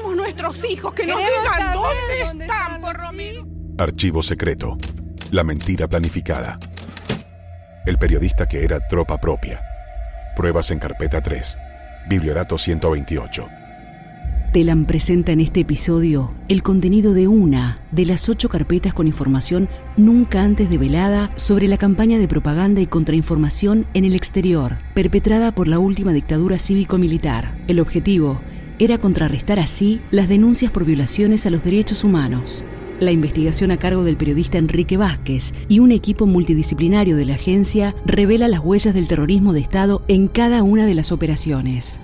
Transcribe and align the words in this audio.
Queremos 0.00 0.16
nuestros 0.16 0.64
hijos 0.64 0.94
que 0.94 1.06
nos 1.06 1.18
digan 1.18 1.74
dónde, 1.74 2.42
están, 2.42 2.80
por. 2.80 2.96
Archivo 3.76 4.22
secreto. 4.22 4.78
La 5.30 5.44
mentira 5.44 5.88
planificada. 5.88 6.58
El 7.84 7.98
periodista 7.98 8.46
que 8.46 8.64
era 8.64 8.80
tropa 8.80 9.18
propia. 9.18 9.60
Pruebas 10.36 10.70
en 10.70 10.78
carpeta 10.78 11.20
3. 11.20 11.58
Bibliorato 12.08 12.56
128. 12.56 13.46
Telam 14.54 14.86
presenta 14.86 15.32
en 15.32 15.40
este 15.40 15.60
episodio 15.60 16.34
el 16.48 16.62
contenido 16.62 17.12
de 17.12 17.28
una 17.28 17.82
de 17.92 18.06
las 18.06 18.28
ocho 18.30 18.48
carpetas 18.48 18.94
con 18.94 19.06
información 19.06 19.68
nunca 19.98 20.42
antes 20.42 20.70
develada 20.70 21.30
sobre 21.36 21.68
la 21.68 21.76
campaña 21.76 22.18
de 22.18 22.26
propaganda 22.26 22.80
y 22.80 22.86
contrainformación 22.86 23.86
en 23.92 24.06
el 24.06 24.14
exterior, 24.14 24.78
perpetrada 24.94 25.54
por 25.54 25.68
la 25.68 25.78
última 25.78 26.14
dictadura 26.14 26.58
cívico-militar. 26.58 27.62
El 27.68 27.80
objetivo 27.80 28.40
era 28.80 28.96
contrarrestar 28.96 29.60
así 29.60 30.00
las 30.10 30.28
denuncias 30.28 30.72
por 30.72 30.86
violaciones 30.86 31.44
a 31.44 31.50
los 31.50 31.62
derechos 31.62 32.02
humanos. 32.02 32.64
La 32.98 33.12
investigación 33.12 33.70
a 33.70 33.76
cargo 33.76 34.04
del 34.04 34.16
periodista 34.16 34.56
Enrique 34.56 34.96
Vázquez 34.96 35.52
y 35.68 35.78
un 35.80 35.92
equipo 35.92 36.26
multidisciplinario 36.26 37.16
de 37.16 37.26
la 37.26 37.34
agencia 37.34 37.94
revela 38.06 38.48
las 38.48 38.60
huellas 38.60 38.94
del 38.94 39.06
terrorismo 39.06 39.52
de 39.52 39.60
Estado 39.60 40.02
en 40.08 40.28
cada 40.28 40.62
una 40.62 40.86
de 40.86 40.94
las 40.94 41.12
operaciones. 41.12 42.00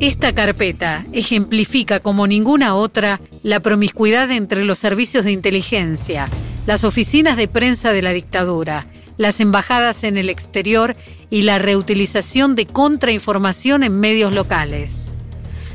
Esta 0.00 0.32
carpeta 0.34 1.04
ejemplifica 1.12 2.00
como 2.00 2.26
ninguna 2.26 2.74
otra 2.74 3.20
la 3.42 3.60
promiscuidad 3.60 4.30
entre 4.30 4.64
los 4.64 4.78
servicios 4.78 5.26
de 5.26 5.32
inteligencia, 5.32 6.28
las 6.66 6.84
oficinas 6.84 7.36
de 7.36 7.48
prensa 7.48 7.92
de 7.92 8.00
la 8.00 8.12
dictadura, 8.12 8.86
las 9.20 9.38
embajadas 9.38 10.02
en 10.02 10.16
el 10.16 10.30
exterior 10.30 10.96
y 11.28 11.42
la 11.42 11.58
reutilización 11.58 12.56
de 12.56 12.64
contrainformación 12.64 13.82
en 13.82 14.00
medios 14.00 14.34
locales. 14.34 15.10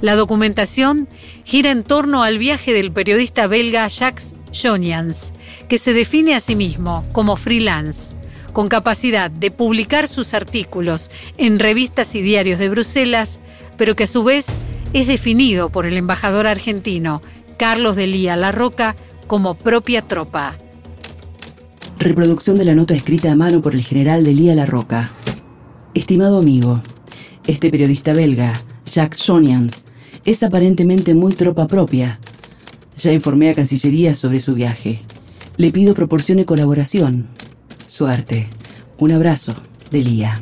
La 0.00 0.14
documentación 0.14 1.06
gira 1.44 1.70
en 1.70 1.82
torno 1.82 2.22
al 2.22 2.38
viaje 2.38 2.72
del 2.72 2.90
periodista 2.90 3.46
belga 3.46 3.86
Jacques 3.88 4.34
Jonians, 4.54 5.34
que 5.68 5.76
se 5.76 5.92
define 5.92 6.34
a 6.34 6.40
sí 6.40 6.56
mismo 6.56 7.04
como 7.12 7.36
freelance, 7.36 8.14
con 8.54 8.68
capacidad 8.68 9.30
de 9.30 9.50
publicar 9.50 10.08
sus 10.08 10.32
artículos 10.32 11.10
en 11.36 11.58
revistas 11.58 12.14
y 12.14 12.22
diarios 12.22 12.58
de 12.58 12.70
Bruselas 12.70 13.38
pero 13.76 13.94
que 13.94 14.04
a 14.04 14.06
su 14.06 14.24
vez 14.24 14.46
es 14.94 15.06
definido 15.06 15.68
por 15.68 15.84
el 15.84 15.98
embajador 15.98 16.46
argentino 16.46 17.20
Carlos 17.58 17.96
de 17.96 18.06
Lía 18.06 18.34
Larroca 18.34 18.96
como 19.26 19.56
propia 19.56 20.00
tropa. 20.00 20.56
Reproducción 21.98 22.58
de 22.58 22.64
la 22.66 22.74
nota 22.74 22.94
escrita 22.94 23.32
a 23.32 23.36
mano 23.36 23.62
por 23.62 23.74
el 23.74 23.82
general 23.82 24.22
de 24.22 24.32
Lía 24.32 24.54
Larroca. 24.54 25.10
Estimado 25.94 26.38
amigo, 26.38 26.82
este 27.46 27.70
periodista 27.70 28.12
belga, 28.12 28.52
Jacques 28.84 29.22
Sonians, 29.22 29.84
es 30.24 30.42
aparentemente 30.42 31.14
muy 31.14 31.32
tropa 31.32 31.66
propia. 31.66 32.20
Ya 32.98 33.12
informé 33.12 33.48
a 33.48 33.54
Cancillería 33.54 34.14
sobre 34.14 34.42
su 34.42 34.54
viaje. 34.54 35.00
Le 35.56 35.72
pido 35.72 35.94
proporcione 35.94 36.44
colaboración. 36.44 37.28
Suerte. 37.86 38.48
Un 38.98 39.12
abrazo, 39.12 39.54
de 39.90 40.02
Lía. 40.02 40.40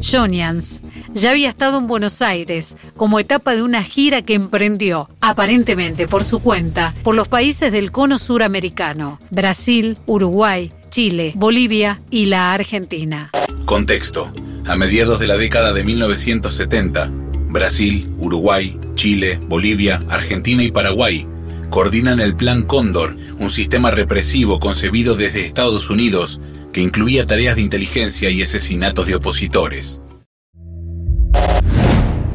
Jonians 0.00 0.80
ya 1.14 1.30
había 1.30 1.48
estado 1.48 1.78
en 1.78 1.86
Buenos 1.86 2.22
Aires 2.22 2.76
como 2.96 3.18
etapa 3.18 3.54
de 3.54 3.62
una 3.62 3.82
gira 3.82 4.22
que 4.22 4.34
emprendió, 4.34 5.08
aparentemente 5.20 6.06
por 6.06 6.24
su 6.24 6.40
cuenta, 6.40 6.94
por 7.02 7.14
los 7.14 7.28
países 7.28 7.72
del 7.72 7.92
cono 7.92 8.18
suramericano, 8.18 9.20
Brasil, 9.30 9.98
Uruguay, 10.06 10.72
Chile, 10.90 11.32
Bolivia 11.36 12.00
y 12.10 12.26
la 12.26 12.52
Argentina. 12.52 13.30
Contexto. 13.64 14.32
A 14.66 14.76
mediados 14.76 15.18
de 15.18 15.26
la 15.26 15.36
década 15.36 15.72
de 15.72 15.82
1970, 15.82 17.10
Brasil, 17.48 18.10
Uruguay, 18.18 18.78
Chile, 18.94 19.40
Bolivia, 19.46 19.98
Argentina 20.08 20.62
y 20.62 20.70
Paraguay 20.70 21.26
coordinan 21.70 22.20
el 22.20 22.34
Plan 22.34 22.62
Cóndor, 22.62 23.16
un 23.38 23.50
sistema 23.50 23.90
represivo 23.90 24.58
concebido 24.58 25.16
desde 25.16 25.44
Estados 25.44 25.90
Unidos 25.90 26.40
que 26.72 26.80
incluía 26.80 27.26
tareas 27.26 27.56
de 27.56 27.62
inteligencia 27.62 28.30
y 28.30 28.42
asesinatos 28.42 29.06
de 29.06 29.16
opositores. 29.16 30.00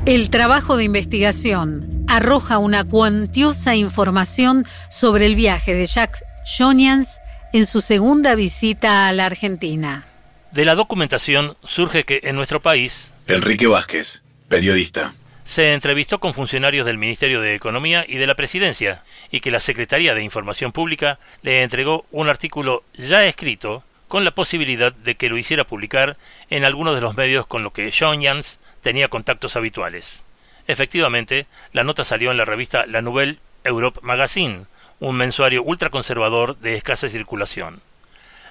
El 0.05 0.29
trabajo 0.29 0.75
de 0.75 0.83
investigación 0.83 2.03
arroja 2.09 2.57
una 2.57 2.83
cuantiosa 2.83 3.75
información 3.75 4.65
sobre 4.89 5.25
el 5.25 5.37
viaje 5.37 5.73
de 5.73 5.85
Jacques 5.85 6.25
Jonians 6.45 7.21
en 7.53 7.65
su 7.65 7.79
segunda 7.79 8.35
visita 8.35 9.07
a 9.07 9.13
la 9.13 9.27
Argentina. 9.27 10.05
De 10.51 10.65
la 10.65 10.75
documentación 10.75 11.55
surge 11.63 12.03
que 12.03 12.19
en 12.23 12.35
nuestro 12.35 12.61
país... 12.61 13.13
Enrique 13.27 13.65
Vázquez, 13.65 14.23
periodista. 14.49 15.13
Se 15.45 15.71
entrevistó 15.73 16.19
con 16.19 16.33
funcionarios 16.33 16.85
del 16.85 16.97
Ministerio 16.97 17.39
de 17.39 17.55
Economía 17.55 18.03
y 18.05 18.17
de 18.17 18.27
la 18.27 18.35
Presidencia 18.35 19.03
y 19.31 19.39
que 19.39 19.51
la 19.51 19.61
Secretaría 19.61 20.13
de 20.13 20.21
Información 20.21 20.73
Pública 20.73 21.17
le 21.43 21.63
entregó 21.63 22.05
un 22.11 22.27
artículo 22.27 22.83
ya 22.97 23.23
escrito 23.23 23.85
con 24.09 24.25
la 24.25 24.31
posibilidad 24.31 24.91
de 24.91 25.15
que 25.15 25.29
lo 25.29 25.37
hiciera 25.37 25.63
publicar 25.63 26.17
en 26.49 26.65
alguno 26.65 26.93
de 26.93 26.99
los 26.99 27.15
medios 27.15 27.47
con 27.47 27.63
los 27.63 27.71
que 27.71 27.93
John 27.97 28.21
Jans 28.21 28.59
tenía 28.83 29.07
contactos 29.07 29.55
habituales. 29.55 30.23
Efectivamente, 30.67 31.47
la 31.71 31.83
nota 31.83 32.03
salió 32.03 32.29
en 32.29 32.38
la 32.38 32.45
revista 32.45 32.85
La 32.85 33.01
Nouvelle 33.01 33.39
Europe 33.63 33.99
Magazine, 34.03 34.66
un 34.99 35.16
mensuario 35.16 35.63
ultraconservador 35.63 36.57
de 36.59 36.75
escasa 36.75 37.09
circulación. 37.09 37.81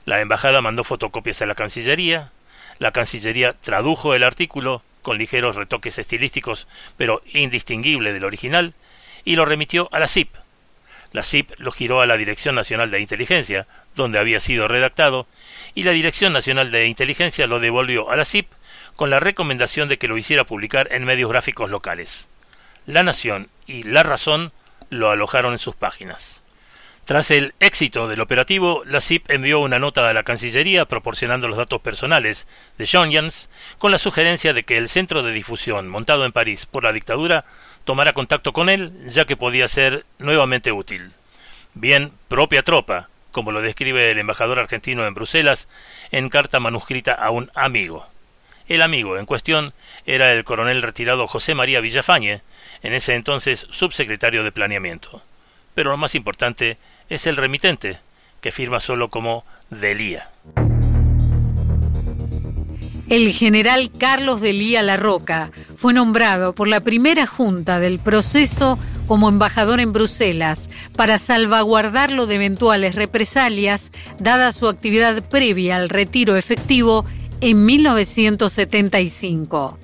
La 0.04 0.20
embajada 0.20 0.60
mandó 0.60 0.82
fotocopias 0.82 1.41
a 1.43 1.47
la 1.47 1.54
Cancillería, 1.54 2.32
la 2.78 2.91
Cancillería 2.91 3.53
tradujo 3.53 4.15
el 4.15 4.25
artículo, 4.25 4.82
con 5.03 5.19
ligeros 5.19 5.56
retoques 5.56 5.98
estilísticos, 5.98 6.66
pero 6.97 7.22
indistinguible 7.26 8.12
del 8.12 8.25
original, 8.25 8.75
y 9.25 9.37
lo 9.37 9.44
remitió 9.44 9.88
a 9.93 10.00
la 10.00 10.09
CIP. 10.09 10.34
La 11.12 11.22
CIP 11.22 11.53
lo 11.59 11.72
giró 11.72 12.00
a 12.00 12.06
la 12.06 12.16
Dirección 12.16 12.54
Nacional 12.54 12.91
de 12.91 13.00
Inteligencia, 13.00 13.66
donde 13.94 14.19
había 14.19 14.41
sido 14.41 14.66
redactado, 14.66 15.26
y 15.75 15.82
la 15.82 15.93
Dirección 15.93 16.32
Nacional 16.32 16.70
de 16.70 16.87
Inteligencia 16.87 17.47
lo 17.47 17.60
devolvió 17.60 18.10
a 18.10 18.16
la 18.16 18.25
CIP 18.25 18.49
con 18.97 19.10
la 19.10 19.20
recomendación 19.20 19.88
de 19.88 19.98
que 19.98 20.08
lo 20.08 20.19
hiciera 20.19 20.44
publicar 20.44 20.88
en 20.92 21.04
medios 21.04 21.30
gráficos 21.30 21.70
locales. 21.70 22.28
La 22.86 23.03
Nación 23.03 23.48
y 23.66 23.84
La 23.84 24.03
Razón 24.03 24.53
lo 24.91 25.10
alojaron 25.10 25.53
en 25.53 25.58
sus 25.58 25.75
páginas. 25.75 26.42
Tras 27.04 27.32
el 27.32 27.52
éxito 27.58 28.06
del 28.06 28.20
operativo, 28.20 28.82
la 28.86 29.00
CIP 29.00 29.28
envió 29.28 29.58
una 29.58 29.81
nota 29.81 30.08
a 30.08 30.12
la 30.12 30.22
Cancillería 30.22 30.84
proporcionando 30.84 31.48
los 31.48 31.56
datos 31.56 31.81
personales 31.81 32.47
de 32.78 32.88
John 32.91 33.12
Jans 33.12 33.50
con 33.78 33.91
la 33.91 33.98
sugerencia 33.98 34.52
de 34.52 34.62
que 34.62 34.78
el 34.78 34.88
centro 34.88 35.25
de 35.25 35.32
difusión 35.32 35.88
montado 35.88 36.25
en 36.25 36.31
París 36.31 36.64
por 36.64 36.84
la 36.84 36.92
dictadura 36.92 37.44
tomara 37.84 38.12
contacto 38.12 38.52
con 38.52 38.69
él, 38.69 38.92
ya 39.10 39.25
que 39.25 39.36
podía 39.36 39.66
ser 39.66 40.06
nuevamente 40.19 40.70
útil. 40.70 41.12
Bien, 41.75 42.12
propia 42.28 42.62
tropa, 42.62 43.08
como 43.32 43.50
lo 43.50 43.62
describe 43.62 44.10
el 44.10 44.19
embajador 44.19 44.60
argentino 44.60 45.04
en 45.04 45.14
Bruselas 45.14 45.69
en 46.12 46.28
carta 46.28 46.60
manuscrita 46.60 47.14
a 47.14 47.31
un 47.31 47.50
amigo. 47.56 48.12
El 48.69 48.83
amigo 48.83 49.19
en 49.19 49.27
cuestión 49.27 49.73
era 50.06 50.33
el 50.33 50.45
coronel 50.45 50.83
retirado 50.83 51.27
José 51.27 51.55
María 51.55 51.81
Villafañe, 51.81 52.43
en 52.83 52.93
ese 52.93 53.15
entonces 53.15 53.67
subsecretario 53.71 54.45
de 54.45 54.53
Planeamiento. 54.53 55.23
Pero 55.75 55.91
lo 55.91 55.97
más 55.97 56.15
importante 56.15 56.78
es 57.09 57.27
el 57.27 57.37
remitente, 57.37 57.99
que 58.41 58.53
firma 58.53 58.81
solo 58.81 59.09
como 59.09 59.45
Delía. 59.71 60.31
El 63.09 63.33
general 63.33 63.91
Carlos 63.99 64.41
Delía 64.41 64.81
Larroca 64.81 65.50
fue 65.77 65.93
nombrado 65.93 66.55
por 66.55 66.67
la 66.67 66.81
primera 66.81 67.27
junta 67.27 67.79
del 67.79 67.99
proceso 67.99 68.79
como 69.06 69.29
embajador 69.29 69.81
en 69.81 69.93
Bruselas 69.93 70.71
para 70.97 71.19
salvaguardarlo 71.19 72.27
de 72.27 72.37
eventuales 72.37 72.94
represalias 72.94 73.93
dada 74.19 74.53
su 74.53 74.69
actividad 74.69 75.23
previa 75.25 75.77
al 75.77 75.91
retiro 75.91 76.37
efectivo 76.37 77.05
en 77.42 77.66
1975. 77.66 79.78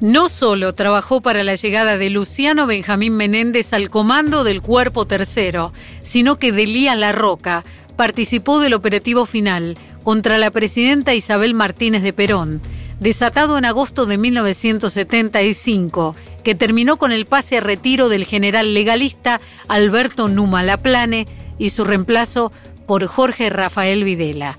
No 0.00 0.28
solo 0.30 0.74
trabajó 0.74 1.20
para 1.20 1.44
la 1.44 1.56
llegada 1.56 1.98
de 1.98 2.08
Luciano 2.08 2.66
Benjamín 2.66 3.18
Menéndez 3.18 3.74
al 3.74 3.90
comando 3.90 4.44
del 4.44 4.62
Cuerpo 4.62 5.06
Tercero, 5.06 5.74
sino 6.00 6.38
que 6.38 6.52
Delía 6.52 6.94
Larroca 6.96 7.64
participó 7.96 8.60
del 8.60 8.72
operativo 8.72 9.26
final 9.26 9.76
contra 10.02 10.38
la 10.38 10.50
presidenta 10.50 11.14
Isabel 11.14 11.52
Martínez 11.52 12.02
de 12.02 12.14
Perón, 12.14 12.62
desatado 12.98 13.58
en 13.58 13.66
agosto 13.66 14.06
de 14.06 14.16
1975, 14.16 16.16
que 16.42 16.54
terminó 16.54 16.96
con 16.96 17.12
el 17.12 17.26
pase 17.26 17.58
a 17.58 17.60
retiro 17.60 18.08
del 18.08 18.24
general 18.24 18.72
legalista 18.72 19.42
Alberto 19.68 20.28
Numa 20.28 20.62
Laplane 20.62 21.28
y 21.58 21.68
su 21.70 21.84
reemplazo 21.84 22.52
por 22.86 23.06
Jorge 23.06 23.50
Rafael 23.50 24.02
Videla. 24.02 24.58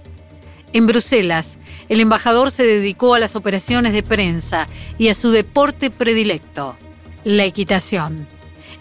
En 0.73 0.87
Bruselas, 0.87 1.59
el 1.87 1.99
embajador 1.99 2.49
se 2.49 2.65
dedicó 2.65 3.13
a 3.13 3.19
las 3.19 3.35
operaciones 3.35 3.93
de 3.93 4.01
prensa 4.01 4.67
y 4.97 5.09
a 5.09 5.15
su 5.15 5.29
deporte 5.29 5.91
predilecto, 5.91 6.75
la 7.23 7.45
equitación. 7.45 8.27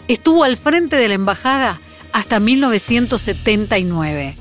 Estuvo 0.07 0.43
al 0.43 0.57
frente 0.57 0.95
de 0.95 1.07
la 1.07 1.13
embajada 1.13 1.79
hasta 2.11 2.39
1979. 2.39 4.37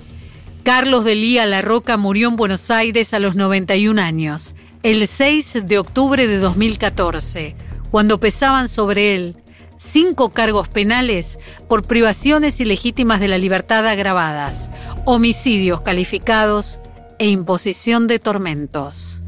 Carlos 0.63 1.05
de 1.05 1.15
Lía 1.15 1.45
La 1.45 1.61
Roca 1.61 1.99
murió 1.99 2.29
en 2.29 2.37
Buenos 2.37 2.71
Aires 2.71 3.13
a 3.13 3.19
los 3.19 3.37
91 3.37 4.01
años. 4.01 4.55
el 4.83 5.07
6 5.07 5.59
de 5.65 5.79
octubre 5.79 6.27
de 6.27 6.39
2014, 6.39 7.55
cuando 7.93 8.19
pesaban 8.19 8.69
sobre 8.69 9.15
él 9.15 9.37
cinco 9.77 10.31
cargos 10.31 10.69
penales 10.69 11.39
por 11.69 11.85
privaciones 11.85 12.59
ilegítimas 12.61 13.21
de 13.21 13.29
la 13.29 13.39
libertad 13.39 13.87
agravadas, 13.87 14.71
homicidios 15.05 15.83
calificados 15.83 16.81
e 17.23 17.29
imposición 17.29 18.09
de 18.09 18.19
tormentos. 18.19 19.23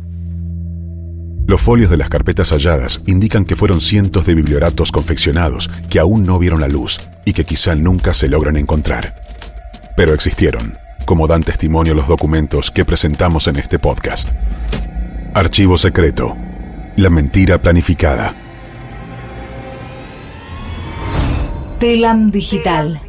Los 1.47 1.63
folios 1.63 1.91
de 1.91 1.97
las 1.97 2.09
carpetas 2.09 2.51
halladas 2.51 3.01
indican 3.07 3.45
que 3.45 3.55
fueron 3.55 3.81
cientos 3.81 4.27
de 4.27 4.35
biblioratos 4.35 4.91
confeccionados 4.91 5.71
que 5.89 6.01
aún 6.01 6.25
no 6.25 6.41
vieron 6.41 6.61
la 6.61 6.67
luz 6.67 6.97
y 7.25 7.33
que 7.35 7.45
quizá 7.45 7.77
nunca 7.77 8.13
se 8.13 8.29
logran 8.29 8.57
encontrar. 8.57 9.15
Pero 9.97 10.13
existieron, 10.13 10.77
como 11.07 11.29
dan 11.29 11.43
testimonio 11.43 11.95
los 11.95 12.09
documentos 12.09 12.73
que 12.73 12.85
presentamos 12.85 13.47
en 13.47 13.61
este 13.61 13.79
podcast. 13.79 14.31
Archivo 15.33 15.79
secreto. 15.79 16.37
La 16.97 17.11
mentira 17.11 17.63
planificada. 17.63 18.35
Telam 21.79 22.33
Digital 22.33 23.04